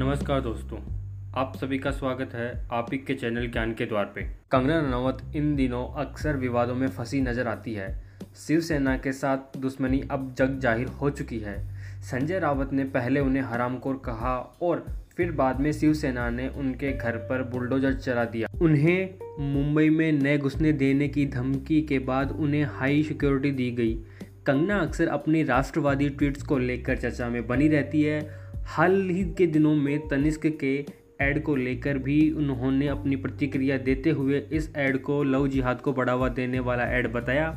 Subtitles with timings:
[0.00, 0.78] नमस्कार दोस्तों,
[1.36, 4.22] आप सभी का स्वागत है आप ही के चैनल ज्ञान के द्वार पे।
[4.52, 7.88] कंगना रनावत इन दिनों अक्सर विवादों में फंसी नज़र आती है।
[8.36, 11.56] शिवसेना के साथ दुश्मनी अब जग ज़ाहिर हो चुकी है।
[12.02, 14.84] संजय रावत ने पहले उन्हें हरामखोर कहा और
[15.16, 20.38] फिर बाद में शिवसेना ने उनके घर पर बुलडोजर चला दिया। उन्हें मुंबई में नए
[20.38, 23.94] घुसने देने की धमकी के बाद उन्हें हाई सिक्योरिटी दी गई।
[24.46, 28.20] कंगना अक्सर अपनी राष्ट्रवादी ट्वीट्स को लेकर चर्चा में बनी रहती है
[28.70, 30.86] हाल ही के दिनों में तनिष्क के
[31.20, 35.92] ऐड को लेकर भी उन्होंने अपनी प्रतिक्रिया देते हुए इस एड को लव जिहाद को
[35.92, 37.48] बढ़ावा देने वाला एड बताया।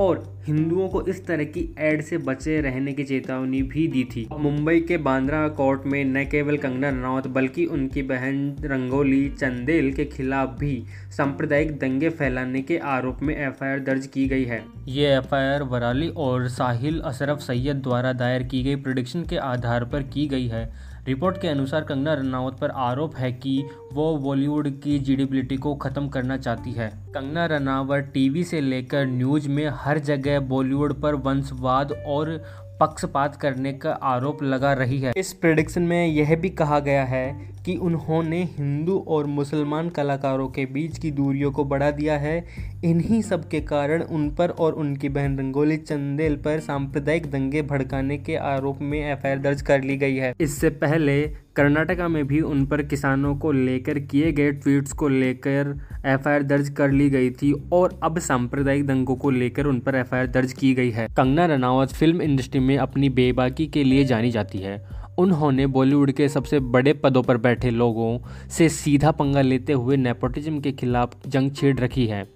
[0.00, 4.26] और हिंदुओं को इस तरह की एड से बचे रहने की चेतावनी भी दी थी।
[4.32, 10.04] मुंबई के बांद्रा कोर्ट में न केवल कंगना रनौत, बल्कि उनकी बहन रंगोली चंदेल के
[10.06, 10.82] खिलाफ भी
[11.16, 16.48] सांप्रदायिक दंगे फैलाने के आरोप में एफआईआर दर्ज की गई है। ये एफआईआर वराली और
[16.48, 20.68] साहिल अशरफ सैयद द्वारा दायर की गई प्रोडिक्शन के आधार पर की गई है।
[21.06, 23.62] रिपोर्ट के अनुसार कंगना रनावत पर आरोप है कि
[23.92, 29.48] वो बॉलीवुड की जीडीबिलिटी को ख़त्म करना चाहती है। कंगना रनावत टीवी से लेकर न्यूज़
[29.48, 32.36] में हर जगह बॉलीवुड पर वंशवाद और
[32.80, 37.24] पक्षपात करने का आरोप लगा रही है। इस प्रेडिक्शन में यह भी कहा गया है
[37.70, 42.38] कि उन्होंने हिंदू और मुसलमान कलाकारों के बीच की दूरियों को बढ़ा दिया है।
[42.84, 48.16] इन्हीं सब के कारण उन पर और उनकी बहन रंगोली चंदेल पर सांप्रदायिक दंगे भड़काने
[48.18, 51.22] के आरोप में एफआईआर दर्ज कर ली गई है। इससे पहले
[51.56, 55.74] कर्नाटका में भी उन पर किसानों को लेकर किए गए ट्वीट्स को लेकर
[56.06, 60.26] एफआईआर दर्ज कर ली गई थी और अब सांप्रदायिक दंगों को लेकर उन पर एफआईआर
[60.28, 64.58] दर्ज की गई है। कंगना रनावत फ़िल्म इंडस्ट्री में अपनी बेबाकी के लिए जानी जाती
[64.58, 64.78] है।
[65.20, 68.18] उन्होंने बॉलीवुड के सबसे बड़े पदों पर बैठे लोगों
[68.48, 72.26] से सीधा पंगा लेते हुए नेपोटिज्म के खिलाफ जंग छेड़ रखी है,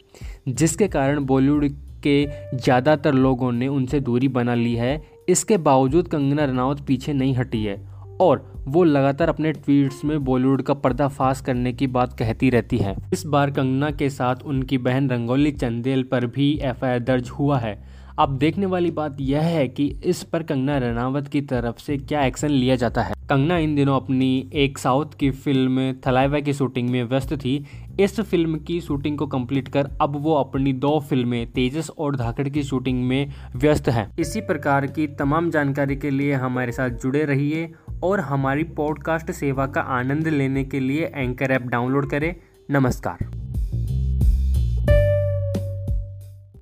[0.48, 1.68] जिसके कारण बॉलीवुड
[2.02, 2.24] के
[2.54, 7.62] ज़्यादातर लोगों ने उनसे दूरी बना ली है। इसके बावजूद कंगना रनावत पीछे नहीं हटी
[7.64, 7.76] है
[8.20, 12.94] और वो लगातार अपने ट्वीट्स में बॉलीवुड का पर्दाफाश करने की बात कहती रहती है।
[13.12, 17.74] इस बार कंगना के साथ उनकी बहन रंगोली चंदेल पर भी एफआईआर दर्ज हुआ है।
[18.18, 22.24] अब देखने वाली बात यह है कि इस पर कंगना रनावत की तरफ़ से क्या
[22.24, 26.90] एक्शन लिया जाता है। कंगना इन दिनों अपनी एक साउथ की फ़िल्म थलाइवा की शूटिंग
[26.90, 27.66] में व्यस्त थी।
[28.00, 32.48] इस फ़िल्म की शूटिंग को कंप्लीट कर अब वो अपनी दो फ़िल्में तेजस और धाकड़
[32.48, 37.24] की शूटिंग में व्यस्त है। इसी प्रकार की तमाम जानकारी के लिए हमारे साथ जुड़े
[37.24, 42.34] रहिए और हमारी पॉडकास्ट सेवा का आनंद लेने के लिए एंकर ऐप डाउनलोड करें।
[42.70, 43.33] नमस्कार।